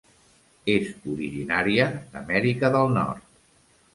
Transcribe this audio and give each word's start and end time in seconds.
És 0.75 0.87
originària 1.15 1.85
d'Amèrica 2.15 2.71
del 2.77 2.89
Nord. 2.97 3.29